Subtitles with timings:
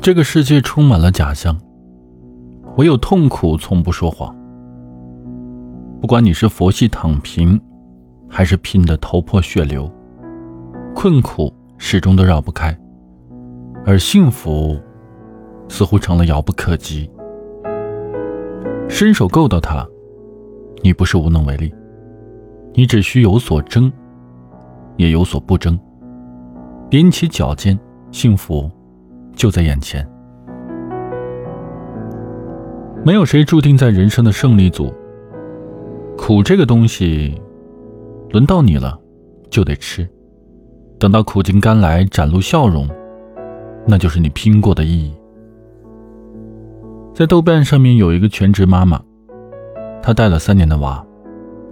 [0.00, 1.58] 这个世界充满了假象，
[2.76, 4.34] 唯有痛苦从不说谎。
[6.00, 7.60] 不管你是佛系躺平，
[8.28, 9.90] 还是拼得头破血流，
[10.94, 12.74] 困苦始终都绕不开，
[13.84, 14.78] 而幸福
[15.68, 17.10] 似乎成了遥不可及。
[18.88, 19.84] 伸手够到它，
[20.82, 21.74] 你不是无能为力，
[22.72, 23.92] 你只需有所争，
[24.96, 25.78] 也有所不争。
[26.88, 27.78] 踮起脚尖，
[28.12, 28.70] 幸福。
[29.38, 30.04] 就在眼前，
[33.04, 34.92] 没有谁注定在人生的胜利组。
[36.16, 37.40] 苦这个东西，
[38.30, 38.98] 轮到你了，
[39.48, 40.06] 就得吃。
[40.98, 42.88] 等到苦尽甘来，展露笑容，
[43.86, 45.14] 那就是你拼过的意义。
[47.14, 49.00] 在豆瓣上面有一个全职妈妈，
[50.02, 51.06] 她带了三年的娃，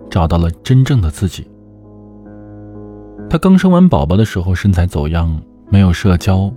[0.09, 1.45] 找到了真正的自己。
[3.29, 6.49] 她刚生完宝宝的时候，身材走样，没有社交。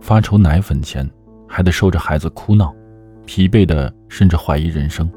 [0.00, 1.08] 发愁奶粉钱，
[1.48, 2.74] 还得受着孩子哭闹，
[3.26, 5.10] 疲惫的甚至怀疑人生。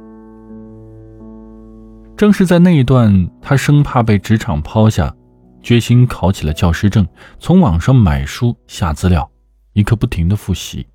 [2.16, 5.14] 正是在那一段，他生怕被职场抛下，
[5.62, 7.08] 决心考起了教师证，
[7.40, 9.30] 从网上买书下资料，
[9.74, 10.86] 一刻不停的复习。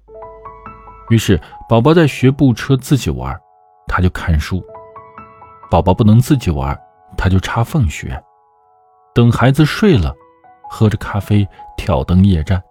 [1.11, 3.35] 于是，宝宝在学步车自己玩，
[3.89, 4.61] 他就看书；
[5.71, 6.79] 宝宝不能自己玩，
[7.17, 8.23] 他就插缝学。
[9.15, 10.15] 等孩子睡了，
[10.71, 12.63] 喝着咖啡挑灯夜战。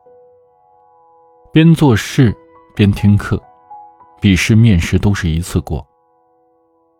[1.57, 2.31] 边做事
[2.75, 3.41] 边听课，
[4.21, 5.83] 笔试、面试都是一次过。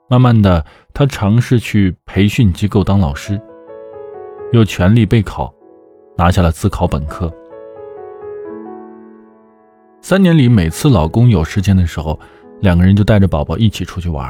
[0.10, 3.40] 慢慢的，他尝试去培训机构当老师，
[4.54, 5.54] 又全力备考，
[6.18, 7.32] 拿下了自考本科。
[10.02, 12.20] 三年里，每次老公有时间的时候，
[12.60, 14.28] 两个人就带着宝宝一起出去玩。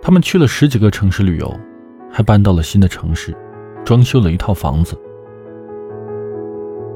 [0.00, 1.60] 他们去了十几个城市旅游，
[2.10, 3.36] 还搬到了新的城市，
[3.84, 4.98] 装修了一套房子。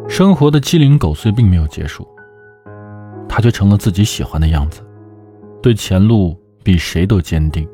[0.09, 2.07] 生活的鸡零狗碎并没有结束，
[3.29, 4.81] 他却成了自己喜欢的样子，
[5.61, 7.69] 对前路比谁都坚定。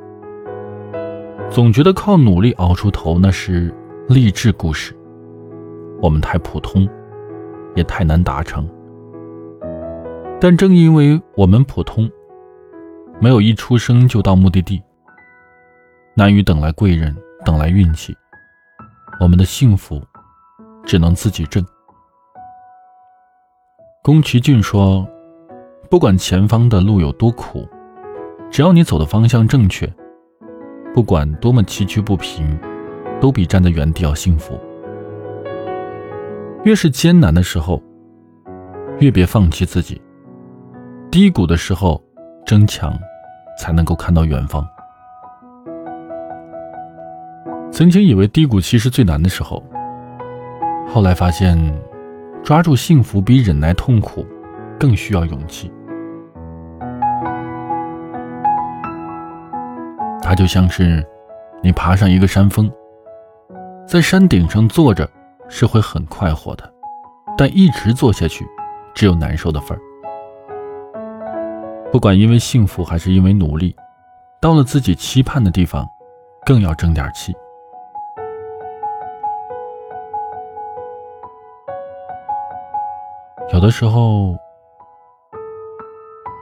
[1.51, 3.73] 总觉得靠努力熬出头那是
[4.09, 4.97] 励志故事，
[6.01, 6.89] 我们太普通，
[7.77, 8.69] 也太难达成。
[10.41, 12.11] 但正因为我们普通，
[13.21, 14.83] 没有一出生就到目的地，
[16.15, 17.15] 难于等来贵人，
[17.45, 18.17] 等来运气，
[19.21, 20.03] 我们的幸福
[20.85, 21.65] 只能自己挣。
[24.05, 25.07] 宫崎骏说
[25.89, 27.69] ：“不管前方的路有多苦，
[28.51, 29.89] 只要你走的方向正确，
[30.93, 32.59] 不管多么崎岖不平，
[33.21, 34.59] 都比站在原地要幸福。
[36.65, 37.81] 越是艰难的时候，
[38.99, 40.03] 越别放弃自己。
[41.09, 42.03] 低谷的时候，
[42.45, 42.93] 争强，
[43.57, 44.67] 才能够看到远方。
[47.71, 49.63] 曾经以为低谷期是最难的时候，
[50.89, 51.57] 后来发现。”
[52.45, 54.27] 抓住幸福比忍耐痛苦
[54.79, 55.73] 更需要勇气。
[60.21, 61.07] 它就像是
[61.63, 62.71] 你爬上一个山峰，
[63.87, 65.09] 在山顶上坐着
[65.49, 66.73] 是会很快活的，
[67.39, 68.45] 但一直坐下去，
[68.95, 69.81] 只有难受的份儿。
[71.93, 73.77] 不管因为幸福还是因为努力，
[74.41, 75.87] 到了自己期盼的地方，
[76.45, 77.33] 更要争点气。
[83.53, 84.35] 有的时候，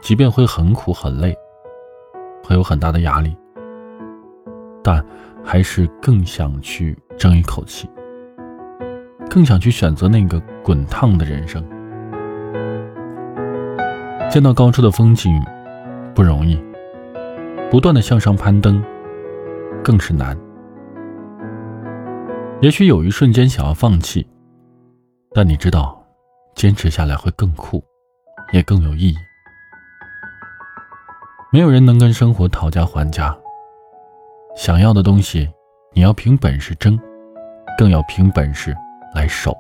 [0.01, 1.37] 即便会很苦很累，
[2.45, 3.37] 会有很大的压力，
[4.81, 5.05] 但
[5.45, 7.91] 还是更想去争一口气，
[9.29, 11.61] 更想去选择那个滚烫的人生。
[14.31, 15.33] 见到高处的风景
[16.15, 16.63] 不容易，
[17.73, 18.81] 不断的向上攀登
[19.83, 20.39] 更是难。
[22.61, 24.25] 也许有一瞬间想要放弃，
[25.35, 26.00] 但你知道。
[26.55, 27.83] 坚持下来会更酷，
[28.53, 29.17] 也更有意义。
[31.53, 33.37] 没有人能跟生活讨价还价。
[34.57, 35.51] 想要的东西，
[35.93, 36.99] 你要凭本事争，
[37.79, 38.77] 更要凭本事
[39.15, 39.57] 来守。